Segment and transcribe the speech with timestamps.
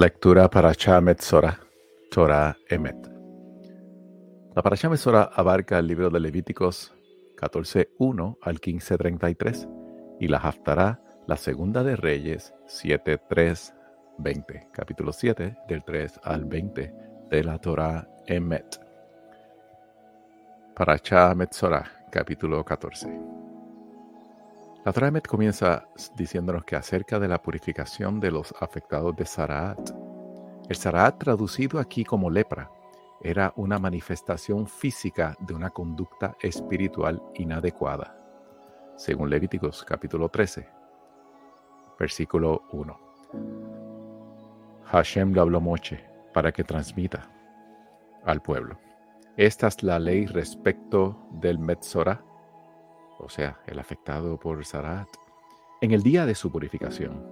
[0.00, 0.72] Lectura para
[1.02, 1.60] Metzora,
[2.10, 2.96] Torah Emet.
[4.56, 6.94] La Parashá Metzora abarca el libro de Levíticos
[7.36, 16.20] 14.1 al 15.33 y la Haftará, la segunda de Reyes 7.3.20, capítulo 7 del 3
[16.24, 16.94] al 20
[17.28, 18.80] de la Torah Emet.
[20.74, 23.40] Parashá Metzora, capítulo 14.
[24.82, 29.90] La Torah comienza diciéndonos que acerca de la purificación de los afectados de Saraat.
[30.70, 32.70] El Saraat, traducido aquí como lepra,
[33.20, 38.16] era una manifestación física de una conducta espiritual inadecuada,
[38.96, 40.68] según Levíticos capítulo 13,
[41.98, 43.00] versículo 1.
[44.84, 47.28] Hashem le habló Moche para que transmita
[48.24, 48.78] al pueblo.
[49.36, 52.22] Esta es la ley respecto del Metzorah
[53.18, 55.08] o sea, el afectado por Sarat,
[55.80, 57.26] en el día de su purificación,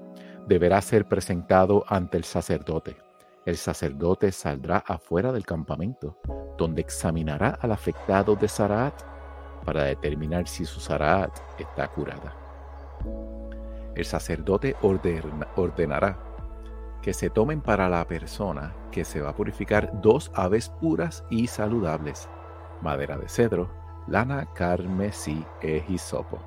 [0.48, 2.96] deberá ser presentado ante el sacerdote.
[3.48, 6.18] El sacerdote saldrá afuera del campamento,
[6.58, 8.92] donde examinará al afectado de Sarat
[9.64, 12.36] para determinar si su Sarat está curada.
[13.94, 16.18] El sacerdote ordenará
[17.00, 21.46] que se tomen para la persona que se va a purificar dos aves puras y
[21.46, 22.28] saludables,
[22.82, 23.70] madera de cedro,
[24.08, 26.38] lana carmesí e hisopo.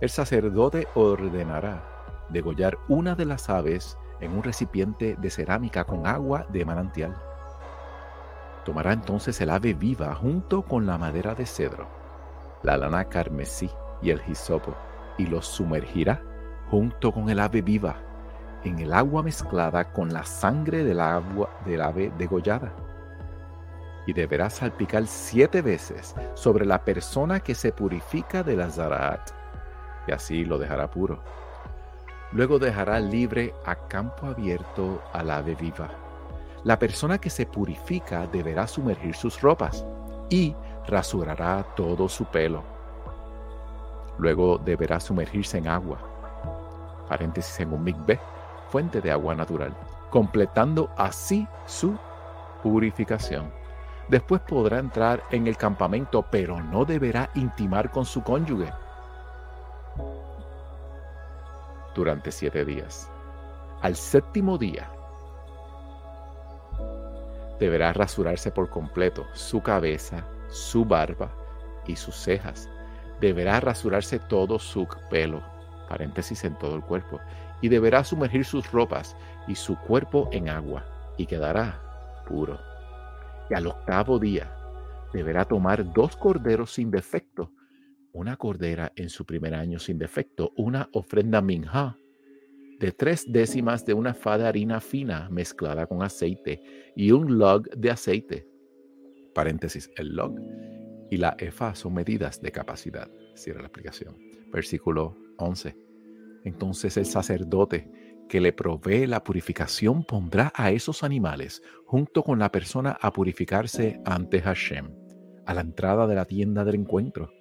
[0.00, 1.84] El sacerdote ordenará
[2.30, 7.14] degollar una de las aves en un recipiente de cerámica con agua de manantial.
[8.64, 11.88] Tomará entonces el ave viva junto con la madera de cedro,
[12.62, 13.70] la lana carmesí
[14.02, 14.74] y el hisopo,
[15.16, 16.22] y los sumergirá
[16.70, 17.96] junto con el ave viva
[18.64, 22.72] en el agua mezclada con la sangre del agua del ave degollada
[24.08, 29.32] y deberá salpicar siete veces sobre la persona que se purifica de la Zaraat,
[30.06, 31.22] y así lo dejará puro.
[32.32, 35.88] Luego dejará libre a campo abierto al ave viva.
[36.64, 39.84] La persona que se purifica deberá sumergir sus ropas
[40.28, 40.54] y
[40.86, 42.62] rasurará todo su pelo.
[44.18, 45.98] Luego deberá sumergirse en agua,
[47.08, 47.94] paréntesis en un
[48.68, 49.74] fuente de agua natural,
[50.10, 51.96] completando así su
[52.62, 53.50] purificación.
[54.08, 58.70] Después podrá entrar en el campamento, pero no deberá intimar con su cónyuge
[61.98, 63.10] durante siete días.
[63.82, 64.90] Al séptimo día,
[67.58, 71.30] deberá rasurarse por completo su cabeza, su barba
[71.86, 72.70] y sus cejas.
[73.20, 75.42] Deberá rasurarse todo su pelo,
[75.88, 77.20] paréntesis en todo el cuerpo,
[77.60, 79.16] y deberá sumergir sus ropas
[79.48, 80.84] y su cuerpo en agua,
[81.16, 81.80] y quedará
[82.28, 82.58] puro
[83.50, 84.52] y al octavo día
[85.12, 87.50] deberá tomar dos corderos sin defecto,
[88.18, 91.96] una cordera en su primer año sin defecto, una ofrenda minja
[92.80, 97.68] de tres décimas de una fa de harina fina mezclada con aceite y un log
[97.70, 98.48] de aceite.
[99.34, 100.34] Paréntesis, el log
[101.10, 103.08] y la efa son medidas de capacidad.
[103.34, 104.16] Cierra la aplicación.
[104.52, 105.76] Versículo 11.
[106.44, 107.90] Entonces el sacerdote
[108.28, 114.00] que le provee la purificación pondrá a esos animales junto con la persona a purificarse
[114.04, 114.92] ante Hashem,
[115.46, 117.37] a la entrada de la tienda del encuentro.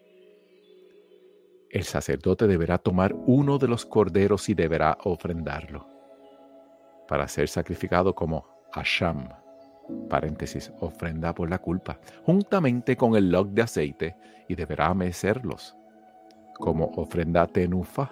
[1.69, 5.88] El sacerdote deberá tomar uno de los corderos y deberá ofrendarlo
[7.07, 9.28] para ser sacrificado como Hashem,
[10.09, 14.16] paréntesis, ofrenda por la culpa, juntamente con el log de aceite
[14.47, 15.75] y deberá mecerlos
[16.56, 18.11] como ofrenda tenufa,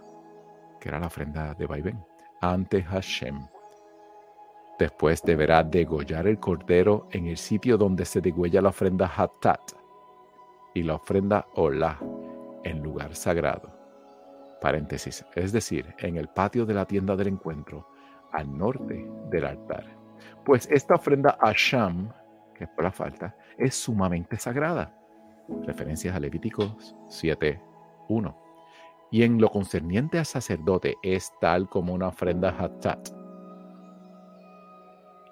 [0.80, 2.04] que era la ofrenda de vaivén
[2.42, 3.48] ante Hashem.
[4.78, 9.72] Después deberá degollar el cordero en el sitio donde se degüella la ofrenda Hatat
[10.74, 11.98] y la ofrenda Olah
[12.66, 13.72] en lugar sagrado.
[14.60, 17.88] Paréntesis, es decir, en el patio de la tienda del encuentro,
[18.34, 19.86] al norte del altar.
[20.44, 22.10] Pues esta ofrenda Hashem,
[22.54, 24.94] que es por la falta, es sumamente sagrada.
[25.66, 28.36] Referencias a Levíticos 7.1
[29.12, 33.10] y en lo concerniente al sacerdote es tal como una ofrenda hatat.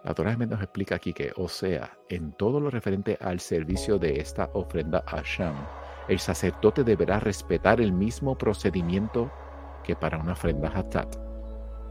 [0.03, 4.19] La Torah nos explica aquí que, o sea, en todo lo referente al servicio de
[4.19, 5.53] esta ofrenda a Hashem,
[6.07, 9.31] el sacerdote deberá respetar el mismo procedimiento
[9.83, 11.15] que para una ofrenda hatat.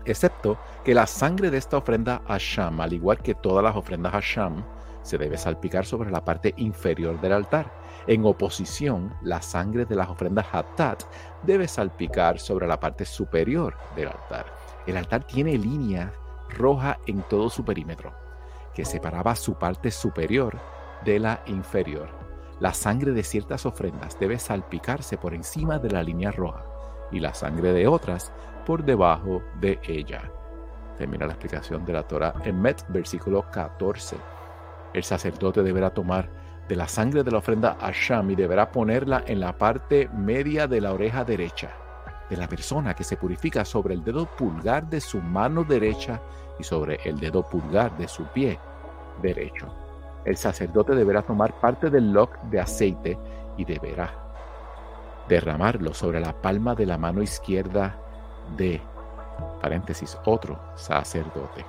[0.05, 4.13] Excepto que la sangre de esta ofrenda a Hashem, al igual que todas las ofrendas
[4.13, 4.65] a Hashem,
[5.03, 7.73] se debe salpicar sobre la parte inferior del altar.
[8.07, 11.05] En oposición, la sangre de las ofrendas Hatat
[11.43, 14.47] debe salpicar sobre la parte superior del altar.
[14.87, 16.13] El altar tiene línea
[16.49, 18.13] roja en todo su perímetro,
[18.75, 20.59] que separaba su parte superior
[21.05, 22.22] de la inferior.
[22.63, 26.65] La sangre de ciertas ofrendas debe salpicarse por encima de la línea roja
[27.11, 28.31] y la sangre de otras
[28.65, 30.31] por debajo de ella.
[30.97, 34.17] termina la explicación de la Torah en Met, versículo 14.
[34.95, 36.31] El sacerdote deberá tomar
[36.69, 40.69] de la sangre de la ofrenda a Sham y deberá ponerla en la parte media
[40.69, 41.71] de la oreja derecha
[42.31, 46.23] de la persona que se purifica sobre el dedo pulgar de su mano derecha
[46.61, 48.61] y sobre el dedo pulgar de su pie
[49.21, 49.82] derecho.
[50.25, 53.19] El sacerdote deberá tomar parte del lock de aceite
[53.57, 54.13] y deberá
[55.29, 57.97] derramarlo sobre la palma de la mano izquierda
[58.57, 58.81] de,
[59.61, 61.65] paréntesis, otro sacerdote.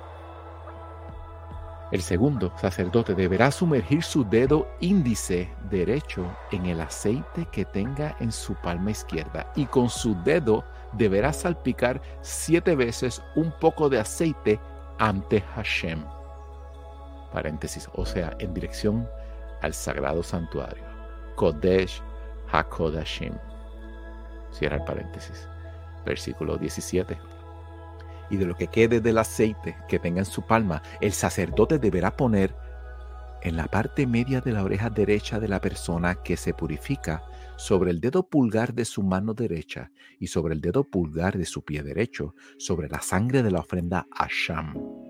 [1.90, 8.32] El segundo sacerdote deberá sumergir su dedo índice derecho en el aceite que tenga en
[8.32, 14.58] su palma izquierda y con su dedo deberá salpicar siete veces un poco de aceite
[14.98, 16.04] ante Hashem.
[17.34, 19.06] Paréntesis, o sea, en dirección
[19.60, 20.84] al sagrado santuario.
[21.36, 22.00] Kodesh
[22.50, 23.34] HaKodashim.
[24.50, 25.46] Cierra el paréntesis.
[26.06, 27.18] Versículo 17
[28.30, 32.16] y de lo que quede del aceite que tenga en su palma, el sacerdote deberá
[32.16, 32.54] poner
[33.42, 37.22] en la parte media de la oreja derecha de la persona que se purifica
[37.56, 41.62] sobre el dedo pulgar de su mano derecha y sobre el dedo pulgar de su
[41.62, 45.03] pie derecho, sobre la sangre de la ofrenda Asham.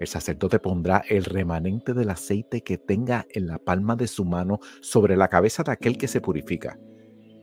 [0.00, 4.58] El sacerdote pondrá el remanente del aceite que tenga en la palma de su mano
[4.80, 6.78] sobre la cabeza de aquel que se purifica.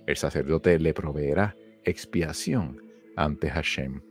[0.05, 2.81] El sacerdote le proveerá expiación
[3.15, 4.01] ante Hashem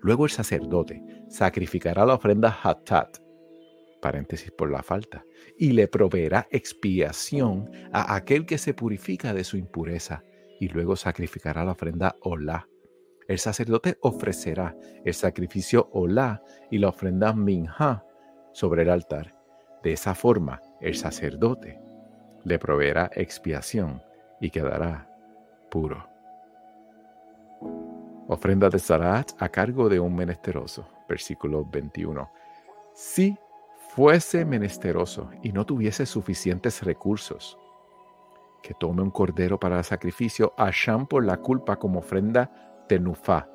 [0.00, 3.18] Luego el sacerdote sacrificará la ofrenda hatat,
[4.00, 5.24] paréntesis por la falta,
[5.58, 10.22] y le proveerá expiación a aquel que se purifica de su impureza,
[10.60, 12.68] y luego sacrificará la ofrenda olá.
[13.28, 18.02] El sacerdote ofrecerá el sacrificio olá y la ofrenda minja
[18.52, 19.34] sobre el altar.
[19.82, 21.78] De esa forma, el sacerdote
[22.44, 24.02] le proveerá expiación
[24.40, 25.10] y quedará
[25.70, 26.08] puro.
[28.28, 30.88] Ofrenda de Zarat a cargo de un menesteroso.
[31.06, 32.30] Versículo 21.
[32.94, 33.36] Si
[33.90, 37.58] fuese menesteroso y no tuviese suficientes recursos,
[38.62, 40.70] que tome un cordero para el sacrificio a
[41.08, 43.48] por la culpa como ofrenda tenufá,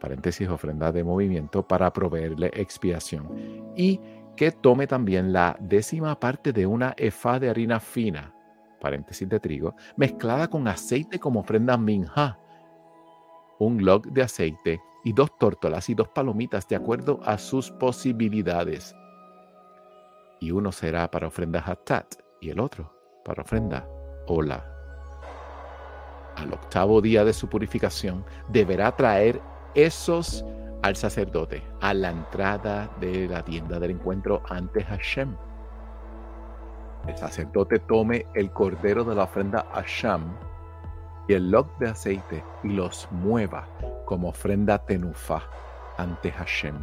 [0.00, 4.00] paréntesis, ofrenda de movimiento para proveerle expiación, y
[4.36, 8.34] que tome también la décima parte de una efa de harina fina,
[8.80, 12.38] paréntesis de trigo, mezclada con aceite como ofrenda minja,
[13.58, 18.94] un log de aceite y dos tórtolas y dos palomitas de acuerdo a sus posibilidades.
[20.40, 22.92] Y uno será para ofrenda hatat y el otro
[23.24, 23.88] para ofrenda
[24.26, 24.73] hola.
[26.36, 29.40] Al octavo día de su purificación deberá traer
[29.74, 30.44] esos
[30.82, 35.34] al sacerdote a la entrada de la tienda del encuentro ante Hashem.
[37.06, 40.22] El sacerdote tome el cordero de la ofrenda Hashem
[41.28, 43.68] y el log de aceite y los mueva
[44.04, 45.42] como ofrenda tenufa
[45.96, 46.76] ante Hashem.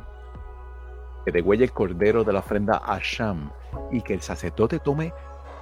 [1.25, 3.50] Que degüelle el cordero de la ofrenda Hashem
[3.92, 5.13] y que el sacerdote tome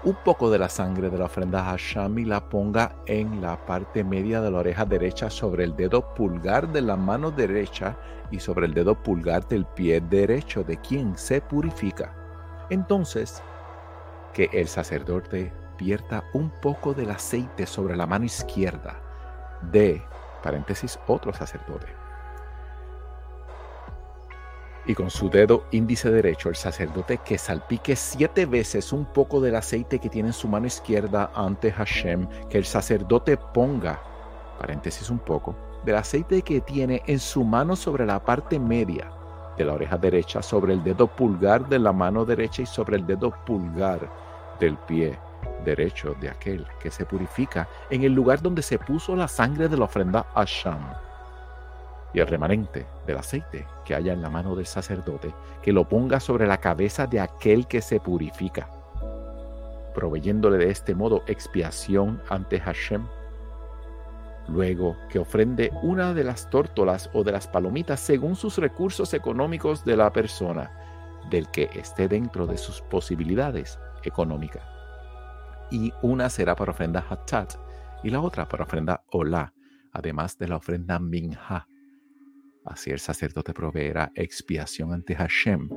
[0.04, 4.04] un poco de la sangre de la ofrenda Hashem y la ponga en la parte
[4.04, 7.98] media de la oreja derecha sobre el dedo pulgar de la mano derecha
[8.32, 12.16] y sobre el dedo pulgar del pie derecho de quien se purifica.
[12.70, 13.44] Entonces,
[14.34, 19.02] que el sacerdote vierta un poco del aceite sobre la mano izquierda
[19.62, 20.02] de,
[20.42, 21.99] paréntesis, otro sacerdote.
[24.90, 29.56] Y con su dedo índice derecho, el sacerdote que salpique siete veces un poco del
[29.56, 34.02] aceite que tiene en su mano izquierda ante Hashem, que el sacerdote ponga,
[34.60, 35.56] paréntesis un poco,
[35.86, 39.12] del aceite que tiene en su mano sobre la parte media
[39.60, 43.06] de la oreja derecha, sobre el dedo pulgar de la mano derecha y sobre el
[43.06, 44.10] dedo pulgar
[44.60, 45.20] del pie
[45.64, 49.78] derecho de aquel que se purifica en el lugar donde se puso la sangre de
[49.78, 51.09] la ofrenda a Sham.
[52.14, 56.20] Y el remanente del aceite que haya en la mano del sacerdote, que lo ponga
[56.20, 58.70] sobre la cabeza de aquel que se purifica,
[59.94, 63.06] proveyéndole de este modo expiación ante Hashem.
[64.48, 69.86] Luego que ofrende una de las tórtolas o de las palomitas según sus recursos económicos
[69.86, 70.72] de la persona,
[71.30, 74.64] del que esté dentro de sus posibilidades económicas
[75.72, 77.56] y una será para ofrenda Hatat
[78.04, 79.54] y la otra para ofrenda Olá,
[79.92, 81.68] además de la ofrenda Minha.
[82.66, 85.70] Así el sacerdote proveerá expiación ante Hashem,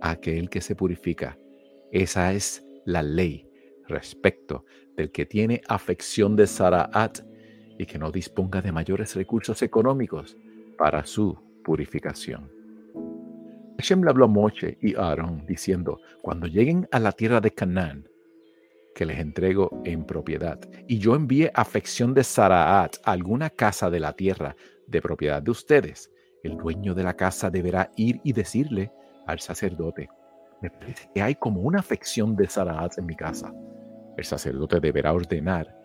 [0.00, 1.38] aquel que se purifica.
[1.90, 3.48] Esa es la ley
[3.88, 4.64] respecto
[4.96, 7.20] del que tiene afección de Saraat
[7.78, 10.36] y que no disponga de mayores recursos económicos
[10.76, 12.50] para su purificación.
[13.78, 18.08] Hashem le habló a Moche y Aaron diciendo, cuando lleguen a la tierra de Canaán,
[18.94, 20.60] que les entrego en propiedad.
[20.86, 25.50] Y yo envíe afección de Saraat a alguna casa de la tierra de propiedad de
[25.50, 26.10] ustedes.
[26.44, 28.92] El dueño de la casa deberá ir y decirle
[29.26, 30.08] al sacerdote,
[30.60, 33.52] me parece que hay como una afección de Saraat en mi casa.
[34.16, 35.76] El sacerdote deberá ordenar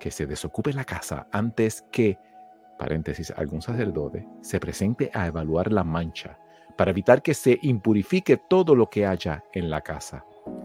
[0.00, 2.18] que se desocupe la casa antes que,
[2.78, 6.38] paréntesis, algún sacerdote se presente a evaluar la mancha
[6.76, 10.24] para evitar que se impurifique todo lo que haya en la casa.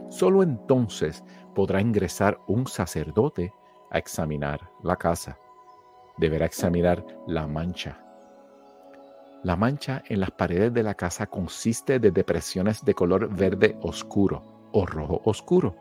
[0.09, 1.23] Solo entonces
[1.55, 3.53] podrá ingresar un sacerdote
[3.89, 5.37] a examinar la casa.
[6.17, 8.03] Deberá examinar la mancha.
[9.43, 14.69] La mancha en las paredes de la casa consiste de depresiones de color verde oscuro
[14.71, 15.75] o rojo oscuro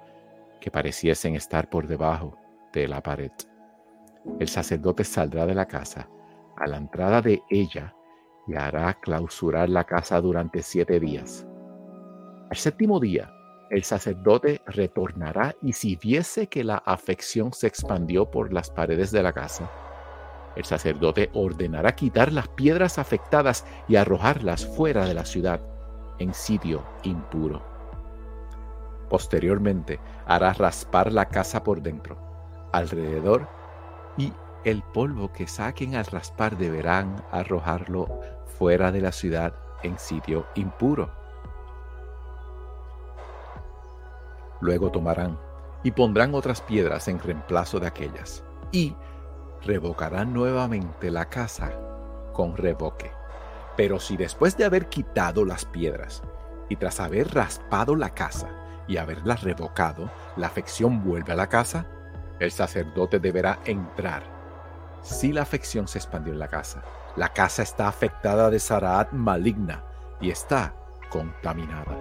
[0.61, 2.39] que pareciesen estar por debajo
[2.73, 3.33] de la pared.
[4.39, 6.09] El sacerdote saldrá de la casa
[6.57, 7.95] a la entrada de ella
[8.47, 11.47] y hará clausurar la casa durante siete días.
[12.51, 13.31] Al séptimo día,
[13.71, 19.23] el sacerdote retornará y si viese que la afección se expandió por las paredes de
[19.23, 19.71] la casa,
[20.57, 25.61] el sacerdote ordenará quitar las piedras afectadas y arrojarlas fuera de la ciudad
[26.19, 27.63] en sitio impuro.
[29.09, 32.17] Posteriormente hará raspar la casa por dentro,
[32.73, 33.49] alrededor
[34.17, 34.33] y
[34.65, 38.21] el polvo que saquen al raspar deberán arrojarlo
[38.59, 41.11] fuera de la ciudad en sitio impuro.
[44.61, 45.39] Luego tomarán
[45.83, 48.95] y pondrán otras piedras en reemplazo de aquellas, y
[49.63, 51.73] revocarán nuevamente la casa
[52.33, 53.13] con revoque.
[53.77, 56.23] Pero si después de haber quitado las piedras
[56.69, 58.49] y tras haber raspado la casa
[58.87, 61.87] y haberla revocado, la afección vuelve a la casa,
[62.41, 64.23] el sacerdote deberá entrar.
[65.03, 66.83] Si la afección se expandió en la casa,
[67.17, 69.85] la casa está afectada de Saraat maligna
[70.21, 70.75] y está
[71.09, 71.97] contaminada.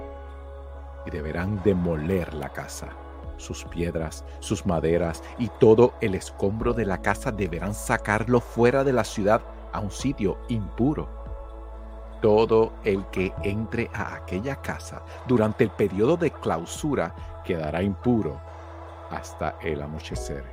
[1.05, 2.87] Y deberán demoler la casa.
[3.39, 8.91] Sus piedras, sus maderas y todo el escombro de la casa deberán sacarlo fuera de
[8.91, 9.41] la ciudad
[9.72, 11.08] a un sitio impuro.
[12.22, 17.15] Todo el que entre a aquella casa durante el periodo de clausura
[17.46, 18.41] quedará impuro
[19.10, 20.43] hasta el anochecer.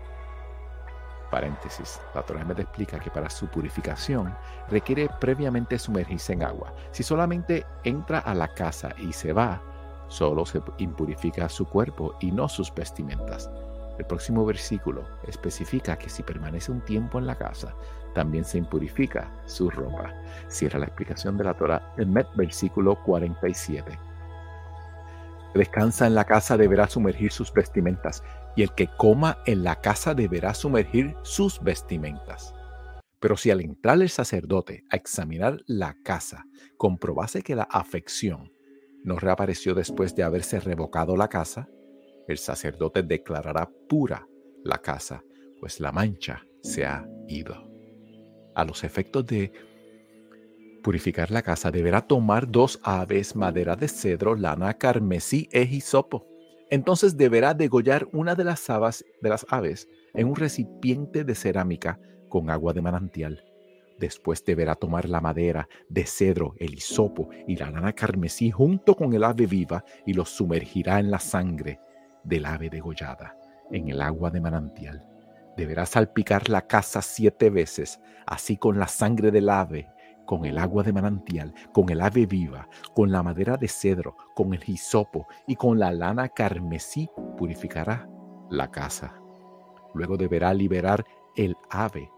[1.29, 4.33] Paréntesis, la Torah me explica que para su purificación
[4.71, 6.73] requiere previamente sumergirse en agua.
[6.93, 9.61] Si solamente entra a la casa y se va,
[10.09, 13.51] solo se impurifica su cuerpo y no sus vestimentas.
[13.99, 17.75] El próximo versículo especifica que si permanece un tiempo en la casa,
[18.15, 20.13] también se impurifica su ropa.
[20.49, 23.99] Cierra la explicación de la Torah en Met, versículo 47.
[25.55, 28.23] Descansa en la casa deberá sumergir sus vestimentas,
[28.57, 32.55] y el que coma en la casa deberá sumergir sus vestimentas.
[33.21, 36.45] Pero si al entrar el sacerdote a examinar la casa
[36.77, 38.53] comprobase que la afección
[39.07, 41.69] no reapareció después de haberse revocado la casa,
[42.27, 44.27] el sacerdote declarará pura
[44.65, 45.23] la casa,
[45.61, 47.55] pues la mancha se ha ido.
[48.57, 49.53] A los efectos de
[50.83, 56.27] purificar la casa, deberá tomar dos aves, madera de cedro, lana, carmesí e hisopo.
[56.69, 62.51] Entonces deberá degollar una de las, de las aves en un recipiente de cerámica con
[62.51, 63.45] agua de manantial
[63.99, 69.15] Después deberá tomar la madera de cedro, el hisopo y la lana carmesí junto con
[69.15, 71.81] el ave viva y los sumergirá en la sangre
[72.23, 73.37] del ave degollada,
[73.71, 75.07] en el agua de manantial.
[75.57, 79.89] Deberá salpicar la casa siete veces, así con la sangre del ave,
[80.27, 84.53] con el agua de manantial, con el ave viva, con la madera de cedro, con
[84.53, 88.07] el hisopo y con la lana carmesí purificará
[88.51, 89.15] la casa.
[89.95, 91.05] Luego deberá liberar
[91.37, 92.11] el ave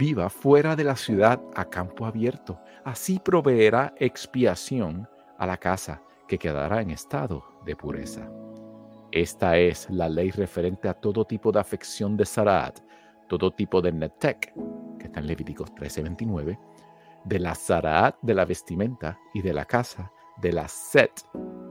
[0.00, 2.58] viva fuera de la ciudad a campo abierto.
[2.86, 8.26] Así proveerá expiación a la casa que quedará en estado de pureza.
[9.12, 12.80] Esta es la ley referente a todo tipo de afección de Sarat,
[13.28, 14.54] todo tipo de netek,
[14.98, 16.58] que está en Levíticos 13:29,
[17.26, 21.12] de la Sarat de la vestimenta y de la casa, de la Set,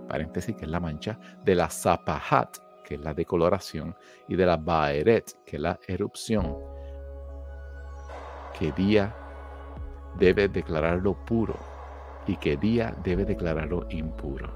[0.07, 3.95] paréntesis que es la mancha, de la Zapahat, que es la decoloración,
[4.27, 6.68] y de la Baeret, que es la erupción
[8.59, 9.15] qué día
[10.15, 11.55] debe declararlo puro
[12.27, 14.51] y qué día debe declararlo impuro.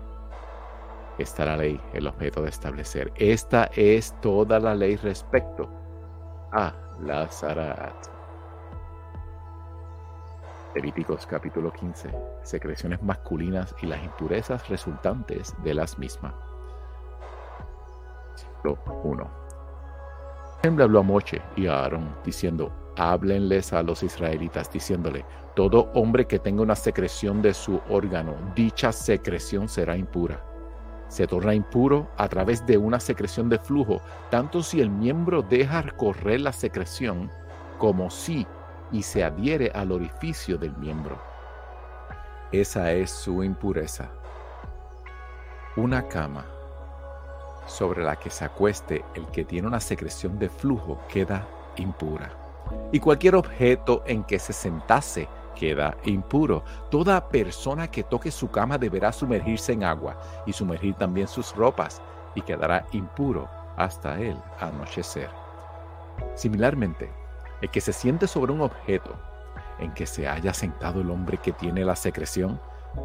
[1.18, 3.14] Esta la ley, el objeto de establecer.
[3.16, 5.70] Esta es toda la ley respecto
[6.52, 8.08] a la Zarat.
[10.76, 12.10] Levíticos capítulo 15.
[12.42, 16.34] Secreciones masculinas y las impurezas resultantes de las mismas.
[18.66, 19.30] 1.
[20.64, 26.40] habló a Moche y a Aarón diciendo, háblenles a los israelitas diciéndole, todo hombre que
[26.40, 30.44] tenga una secreción de su órgano, dicha secreción será impura.
[31.08, 35.84] Se torna impuro a través de una secreción de flujo, tanto si el miembro deja
[35.96, 37.30] correr la secreción
[37.78, 38.48] como si
[38.92, 41.22] y se adhiere al orificio del miembro.
[42.52, 44.10] Esa es su impureza.
[45.76, 46.46] Una cama
[47.66, 51.48] sobre la que se acueste el que tiene una secreción de flujo queda
[51.78, 52.43] impura.
[52.92, 56.64] Y cualquier objeto en que se sentase queda impuro.
[56.90, 62.02] Toda persona que toque su cama deberá sumergirse en agua y sumergir también sus ropas
[62.36, 65.30] y quedará impuro hasta el anochecer.
[66.36, 67.12] Similarmente,
[67.62, 69.16] el que se siente sobre un objeto
[69.80, 72.60] en que se haya sentado el hombre que tiene la secreción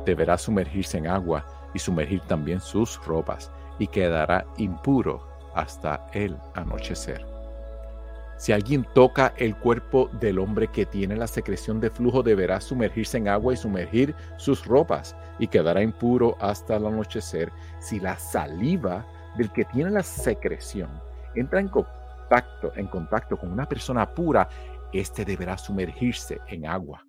[0.04, 7.37] deberá sumergirse en agua y sumergir también sus ropas y quedará impuro hasta el anochecer.
[8.38, 13.18] Si alguien toca el cuerpo del hombre que tiene la secreción de flujo, deberá sumergirse
[13.18, 17.50] en agua y sumergir sus ropas y quedará impuro hasta el anochecer.
[17.80, 19.04] Si la saliva
[19.36, 20.88] del que tiene la secreción
[21.34, 24.48] entra en contacto, en contacto con una persona pura,
[24.92, 27.04] éste deberá sumergirse en agua,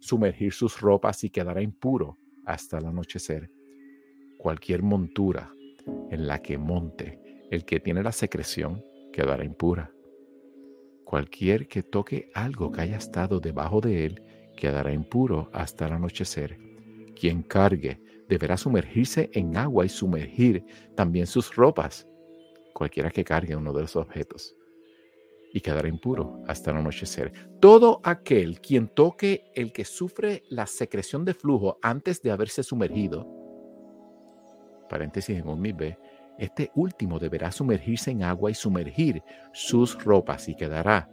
[0.00, 3.50] sumergir sus ropas y quedará impuro hasta el anochecer.
[4.36, 5.50] Cualquier montura
[6.10, 9.93] en la que monte el que tiene la secreción quedará impura.
[11.14, 14.20] Cualquier que toque algo que haya estado debajo de él
[14.56, 16.58] quedará impuro hasta el anochecer.
[17.14, 20.64] Quien cargue deberá sumergirse en agua y sumergir
[20.96, 22.08] también sus ropas,
[22.72, 24.56] cualquiera que cargue uno de los objetos,
[25.52, 27.32] y quedará impuro hasta el anochecer.
[27.60, 33.24] Todo aquel quien toque el que sufre la secreción de flujo antes de haberse sumergido,
[34.88, 35.96] paréntesis en un B,
[36.38, 39.22] este último deberá sumergirse en agua y sumergir
[39.52, 41.08] sus ropas y quedará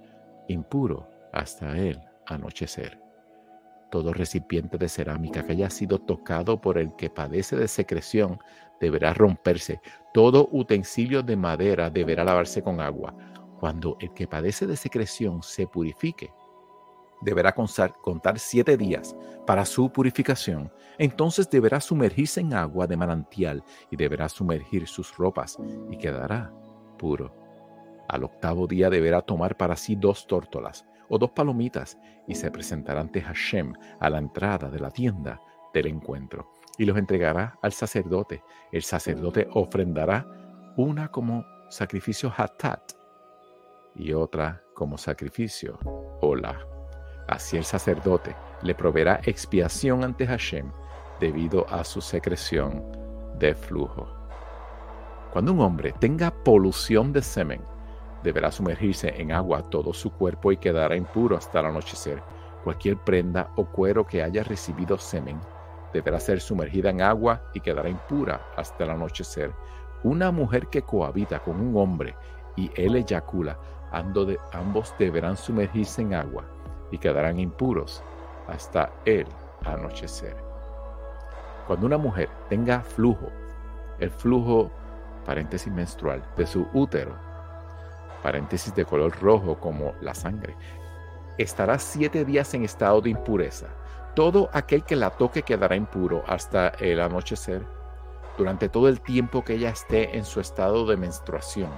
[0.48, 3.00] impuro hasta el anochecer.
[3.92, 8.40] Todo recipiente de cerámica que haya sido tocado por el que padece de secreción
[8.80, 9.82] deberá romperse.
[10.14, 13.14] Todo utensilio de madera deberá lavarse con agua.
[13.60, 16.32] Cuando el que padece de secreción se purifique,
[17.22, 20.72] deberá contar siete días para su purificación.
[20.98, 25.58] Entonces deberá sumergirse en agua de manantial y deberá sumergir sus ropas
[25.90, 26.52] y quedará
[26.98, 27.36] puro.
[28.08, 33.02] Al octavo día deberá tomar para sí dos tórtolas o dos palomitas y se presentará
[33.02, 35.40] ante Hashem a la entrada de la tienda
[35.74, 38.44] del encuentro y los entregará al sacerdote.
[38.72, 40.26] El sacerdote ofrendará
[40.78, 42.92] una como sacrificio hatat
[43.96, 45.80] y otra como sacrificio
[46.22, 46.81] hola.
[47.28, 50.72] Así el sacerdote le proveerá expiación ante Hashem
[51.20, 52.84] debido a su secreción
[53.38, 54.08] de flujo.
[55.32, 57.62] Cuando un hombre tenga polución de semen,
[58.24, 62.22] deberá sumergirse en agua todo su cuerpo y quedará impuro hasta el anochecer.
[62.64, 65.40] Cualquier prenda o cuero que haya recibido semen
[65.94, 69.52] deberá ser sumergida en agua y quedará impura hasta el anochecer.
[70.04, 72.16] Una mujer que cohabita con un hombre
[72.56, 73.58] y él eyacula,
[73.92, 76.46] ambos deberán sumergirse en agua
[76.92, 78.04] y quedarán impuros
[78.48, 79.26] hasta el
[79.66, 80.36] anochecer.
[81.68, 83.30] Cuando una mujer tenga flujo,
[84.00, 84.72] el flujo,
[85.26, 87.16] paréntesis menstrual, de su útero,
[88.22, 90.56] paréntesis de color rojo como la sangre,
[91.38, 93.68] estará siete días en estado de impureza.
[94.16, 97.66] Todo aquel que la toque quedará impuro hasta el anochecer.
[98.38, 101.70] Durante todo el tiempo que ella esté en su estado de menstruación,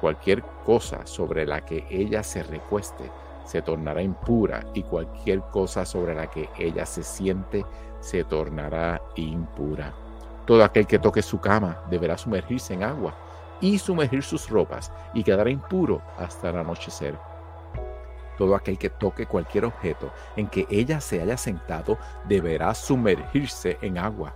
[0.00, 3.10] cualquier cosa sobre la que ella se recueste
[3.48, 7.64] se tornará impura y cualquier cosa sobre la que ella se siente
[7.98, 9.94] se tornará impura.
[10.44, 13.14] Todo aquel que toque su cama deberá sumergirse en agua
[13.62, 17.18] y sumergir sus ropas y quedará impuro hasta el anochecer.
[18.36, 21.96] Todo aquel que toque cualquier objeto en que ella se haya sentado
[22.28, 24.34] deberá sumergirse en agua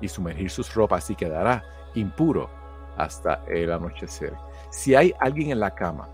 [0.00, 1.62] y sumergir sus ropas y quedará
[1.94, 2.48] impuro
[2.96, 4.32] hasta el anochecer.
[4.70, 6.08] Si hay alguien en la cama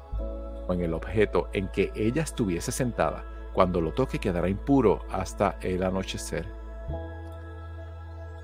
[0.67, 5.57] o en el objeto en que ella estuviese sentada, cuando lo toque quedará impuro hasta
[5.63, 6.47] el anochecer.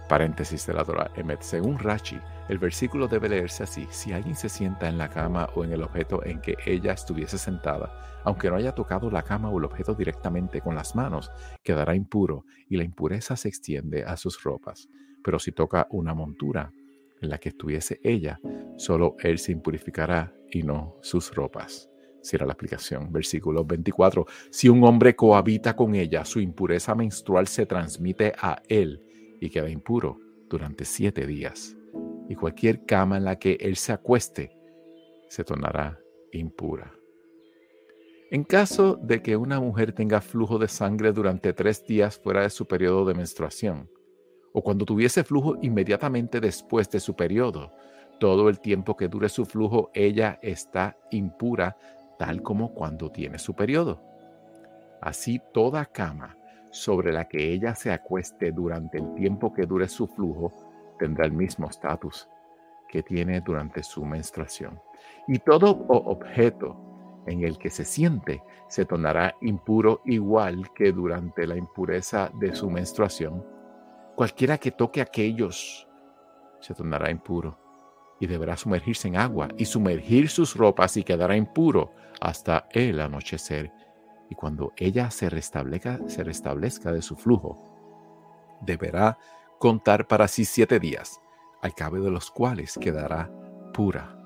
[0.09, 1.41] Paréntesis de la Torah Emet.
[1.43, 3.87] Según Rachi, el versículo debe leerse así.
[3.91, 7.39] Si alguien se sienta en la cama o en el objeto en que ella estuviese
[7.39, 11.31] sentada, aunque no haya tocado la cama o el objeto directamente con las manos,
[11.63, 14.89] quedará impuro y la impureza se extiende a sus ropas.
[15.23, 16.73] Pero si toca una montura
[17.21, 18.41] en la que estuviese ella,
[18.79, 21.90] solo él se impurificará y no sus ropas
[22.33, 23.13] era la explicación.
[23.13, 24.27] Versículo 24.
[24.51, 29.03] Si un hombre cohabita con ella, su impureza menstrual se transmite a él
[29.41, 31.77] y queda impuro durante siete días.
[32.29, 34.57] Y cualquier cama en la que él se acueste
[35.29, 35.99] se tornará
[36.33, 36.95] impura.
[38.31, 42.51] En caso de que una mujer tenga flujo de sangre durante tres días fuera de
[42.51, 43.91] su periodo de menstruación,
[44.53, 47.73] o cuando tuviese flujo inmediatamente después de su periodo,
[48.21, 51.77] todo el tiempo que dure su flujo, ella está impura
[52.21, 53.99] tal como cuando tiene su periodo.
[55.01, 56.37] Así toda cama
[56.71, 60.53] sobre la que ella se acueste durante el tiempo que dure su flujo
[60.99, 62.29] tendrá el mismo estatus
[62.91, 64.79] que tiene durante su menstruación.
[65.29, 71.57] Y todo objeto en el que se siente se tornará impuro igual que durante la
[71.57, 73.43] impureza de su menstruación.
[74.15, 75.89] Cualquiera que toque aquellos
[76.59, 77.70] se tornará impuro
[78.21, 83.73] y deberá sumergirse en agua y sumergir sus ropas y quedará impuro hasta el anochecer.
[84.29, 87.59] Y cuando ella se restablezca, se restablezca de su flujo,
[88.61, 89.19] deberá
[89.59, 91.21] contar para sí siete días,
[91.63, 93.31] al cabo de los cuales quedará
[93.73, 94.17] pura.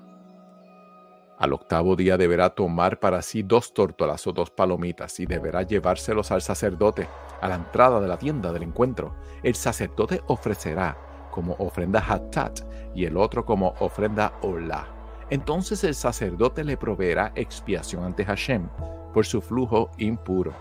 [1.37, 6.31] Al octavo día deberá tomar para sí dos tórtolas o dos palomitas y deberá llevárselos
[6.31, 7.09] al sacerdote
[7.41, 9.15] a la entrada de la tienda del encuentro.
[9.43, 10.97] El sacerdote ofrecerá
[11.35, 12.61] como ofrenda hatat
[12.95, 14.87] y el otro como ofrenda hola.
[15.29, 18.69] Entonces el sacerdote le proveerá expiación ante Hashem
[19.13, 20.53] por su flujo impuro.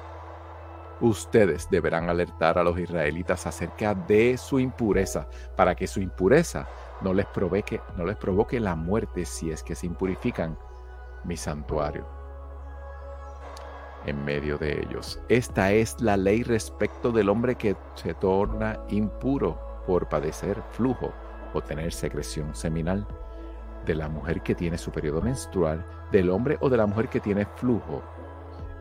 [1.00, 6.66] Ustedes deberán alertar a los israelitas acerca de su impureza para que su impureza
[7.02, 10.58] no les provoque, no les provoque la muerte si es que se impurifican
[11.24, 12.04] mi santuario
[14.06, 15.20] en medio de ellos.
[15.28, 21.12] Esta es la ley respecto del hombre que se torna impuro por padecer flujo
[21.52, 23.06] o tener secreción seminal,
[23.84, 27.20] de la mujer que tiene su periodo menstrual, del hombre o de la mujer que
[27.20, 28.02] tiene flujo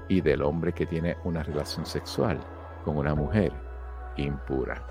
[0.07, 2.39] y del hombre que tiene una relación sexual
[2.83, 3.51] con una mujer
[4.17, 4.81] impura.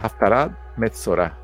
[0.00, 1.36] Haftarah Metzorah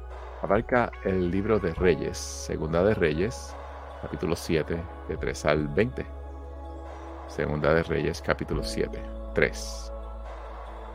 [0.43, 3.55] abarca el libro de Reyes, Segunda de Reyes,
[4.03, 4.77] capítulo 7,
[5.09, 6.07] de 3 al 20.
[7.29, 9.01] Segunda de Reyes, capítulo 7,
[9.35, 9.93] 3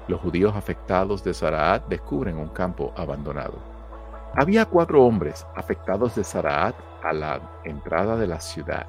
[0.08, 3.58] los judíos afectados de Zaraat descubren un campo abandonado.
[4.36, 8.88] Había cuatro hombres afectados de Zaraat a la entrada de la ciudad.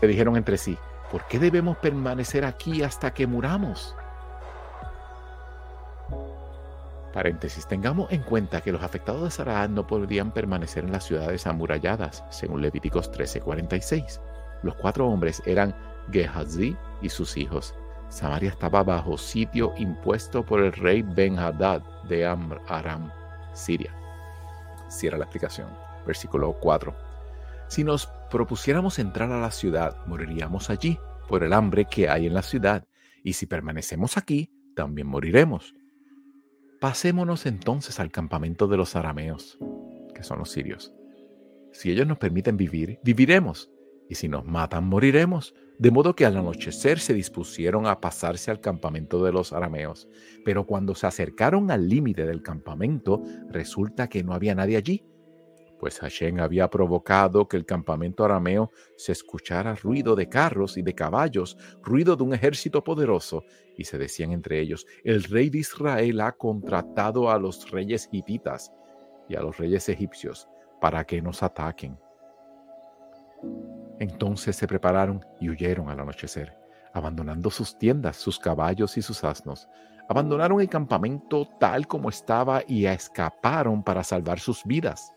[0.00, 0.76] Se dijeron entre sí,
[1.10, 3.94] ¿por qué debemos permanecer aquí hasta que muramos?
[7.12, 11.46] Paréntesis, tengamos en cuenta que los afectados de Zaraat no podrían permanecer en las ciudades
[11.46, 14.20] amuralladas, según Levíticos 13:46.
[14.62, 15.74] Los cuatro hombres eran
[16.10, 17.74] Gehazi y sus hijos,
[18.08, 23.10] Samaria estaba bajo sitio impuesto por el rey Ben-Hadad de Aram,
[23.52, 23.94] Siria.
[24.88, 25.68] Cierra la explicación.
[26.06, 26.94] Versículo 4.
[27.68, 32.34] Si nos propusiéramos entrar a la ciudad, moriríamos allí por el hambre que hay en
[32.34, 32.86] la ciudad,
[33.24, 35.74] y si permanecemos aquí, también moriremos.
[36.80, 39.58] Pasémonos entonces al campamento de los arameos,
[40.14, 40.92] que son los sirios.
[41.72, 43.70] Si ellos nos permiten vivir, viviremos,
[44.08, 45.54] y si nos matan, moriremos.
[45.78, 50.08] De modo que al anochecer se dispusieron a pasarse al campamento de los arameos,
[50.44, 55.04] pero cuando se acercaron al límite del campamento, resulta que no había nadie allí,
[55.78, 60.94] pues Hashem había provocado que el campamento arameo se escuchara ruido de carros y de
[60.94, 63.44] caballos, ruido de un ejército poderoso,
[63.76, 68.72] y se decían entre ellos, el rey de Israel ha contratado a los reyes hititas
[69.28, 70.48] y a los reyes egipcios
[70.80, 71.98] para que nos ataquen.
[73.98, 76.56] Entonces se prepararon y huyeron al anochecer,
[76.92, 79.68] abandonando sus tiendas, sus caballos y sus asnos.
[80.08, 85.12] Abandonaron el campamento tal como estaba y escaparon para salvar sus vidas.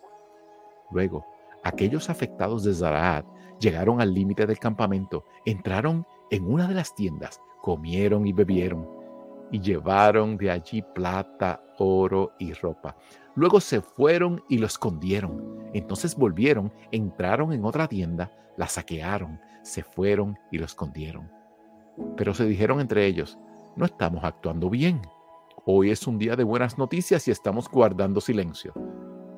[0.92, 1.26] Luego,
[1.64, 3.26] aquellos afectados de Zaraat
[3.60, 8.99] llegaron al límite del campamento, entraron en una de las tiendas, comieron y bebieron,
[9.52, 12.96] y llevaron de allí plata, oro y ropa.
[13.36, 15.70] Luego se fueron y lo escondieron.
[15.74, 21.32] Entonces volvieron, entraron en otra tienda, la saquearon, se fueron y lo escondieron.
[22.18, 23.38] Pero se dijeron entre ellos,
[23.76, 25.02] no estamos actuando bien.
[25.66, 28.74] Hoy es un día de buenas noticias y estamos guardando silencio.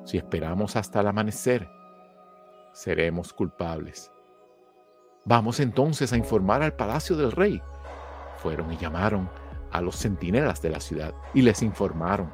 [0.04, 1.68] Si esperamos hasta el amanecer,
[2.72, 4.10] seremos culpables.
[5.24, 7.60] Vamos entonces a informar al palacio del rey.
[8.38, 9.28] Fueron y llamaron
[9.72, 12.30] a los centinelas de la ciudad y les informaron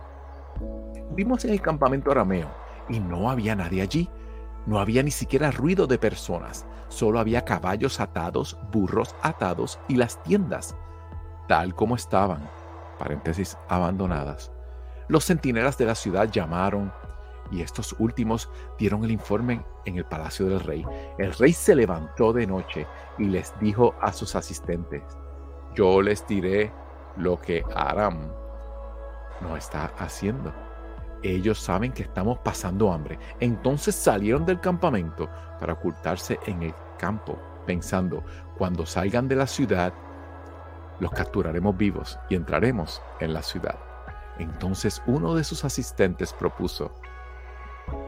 [1.11, 2.48] Vimos en el campamento arameo
[2.88, 4.09] y no había nadie allí.
[4.66, 6.66] No había ni siquiera ruido de personas.
[6.88, 10.77] Solo había caballos atados, burros atados y las tiendas,
[11.48, 12.48] tal como estaban,
[12.98, 14.53] paréntesis, abandonadas.
[15.09, 16.92] Los centinelas de la ciudad llamaron
[17.51, 20.85] y estos últimos dieron el informe en el palacio del rey.
[21.18, 22.87] El rey se levantó de noche
[23.18, 25.03] y les dijo a sus asistentes,
[25.74, 26.72] yo les diré
[27.18, 28.33] lo que Aram
[29.40, 30.52] no está haciendo.
[31.22, 33.18] Ellos saben que estamos pasando hambre.
[33.40, 35.28] Entonces salieron del campamento
[35.59, 38.22] para ocultarse en el campo, pensando,
[38.57, 39.92] cuando salgan de la ciudad,
[41.00, 43.76] los capturaremos vivos y entraremos en la ciudad.
[44.38, 46.92] Entonces uno de sus asistentes propuso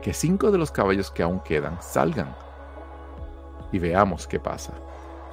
[0.03, 2.35] que cinco de los caballos que aún quedan salgan
[3.73, 4.73] y veamos qué pasa.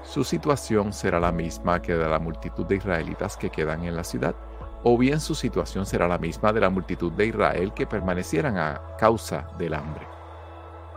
[0.04, 4.04] Su situación será la misma que de la multitud de israelitas que quedan en la
[4.04, 4.36] ciudad,
[4.84, 8.82] o bien su situación será la misma de la multitud de Israel que permanecieran a
[8.98, 10.08] causa del hambre.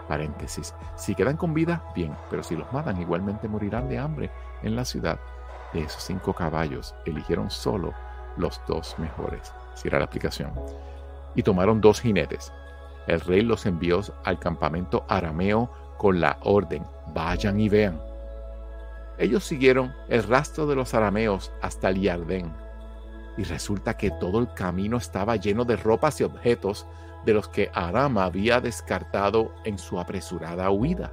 [0.06, 0.74] Paréntesis.
[0.96, 4.30] Si quedan con vida, bien, pero si los matan, igualmente morirán de hambre
[4.62, 5.18] en la ciudad.
[5.72, 7.94] De esos cinco caballos, eligieron solo
[8.36, 9.52] los dos mejores.
[9.84, 10.52] era la aplicación.
[11.34, 12.52] Y tomaron dos jinetes.
[13.06, 16.84] El rey los envió al campamento arameo con la orden,
[17.14, 18.09] vayan y vean.
[19.20, 22.50] Ellos siguieron el rastro de los arameos hasta el Yardén.
[23.36, 26.86] Y resulta que todo el camino estaba lleno de ropas y objetos
[27.26, 31.12] de los que Aram había descartado en su apresurada huida.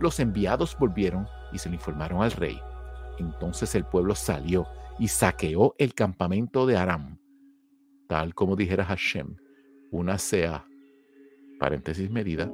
[0.00, 2.58] Los enviados volvieron y se lo informaron al rey.
[3.18, 4.66] Entonces el pueblo salió
[4.98, 7.18] y saqueó el campamento de Aram,
[8.08, 9.36] tal como dijera Hashem,
[9.90, 10.64] una sea,
[11.60, 12.50] paréntesis medida,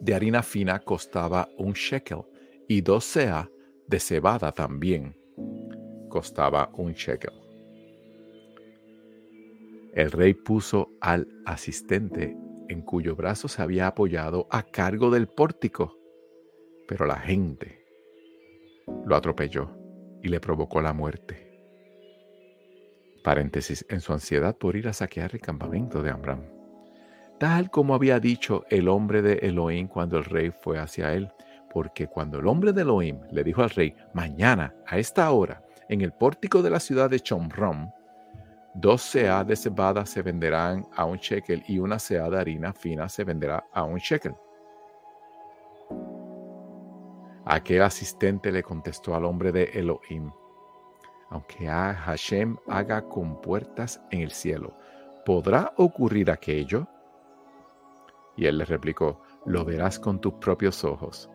[0.00, 2.22] de harina fina costaba un shekel
[2.68, 3.50] y dos sea
[3.88, 5.16] de cebada también
[6.08, 7.32] costaba un shekel.
[9.94, 12.36] El rey puso al asistente
[12.68, 15.96] en cuyo brazo se había apoyado a cargo del pórtico,
[16.86, 17.84] pero la gente
[19.06, 19.70] lo atropelló
[20.22, 21.46] y le provocó la muerte.
[23.22, 26.44] Paréntesis, en su ansiedad por ir a saquear el campamento de Amram.
[27.38, 31.30] Tal como había dicho el hombre de Elohim cuando el rey fue hacia él,
[31.76, 36.00] porque cuando el hombre de Elohim le dijo al rey, mañana a esta hora, en
[36.00, 37.90] el pórtico de la ciudad de Chomrom,
[38.72, 43.10] Dos sea de cebada se venderán a un shekel y una sea de harina fina
[43.10, 44.34] se venderá a un shekel.
[47.44, 50.30] Aquel asistente le contestó al hombre de Elohim,
[51.28, 54.72] aunque Hashem haga compuertas en el cielo,
[55.26, 56.88] ¿podrá ocurrir aquello?
[58.34, 61.28] Y él le replicó, lo verás con tus propios ojos,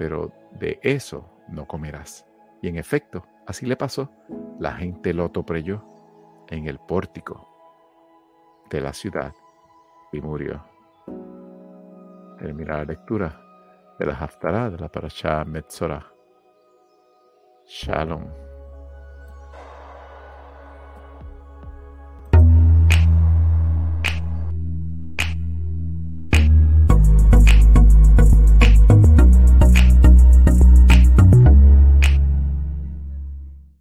[0.00, 2.26] pero de eso no comerás.
[2.62, 4.10] Y en efecto, así le pasó.
[4.58, 5.84] La gente lo topreyó
[6.48, 7.46] en el pórtico
[8.70, 9.34] de la ciudad
[10.10, 10.64] y murió.
[12.38, 13.42] Termina la lectura
[13.98, 16.10] de la Haftarah de la Parashá Metzorah.
[17.66, 18.49] Shalom.